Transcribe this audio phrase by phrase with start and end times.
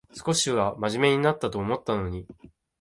[0.13, 2.25] 少しはまじめになったと思ったのに